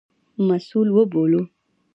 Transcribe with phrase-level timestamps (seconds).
[0.45, 1.41] مسوول وبولو.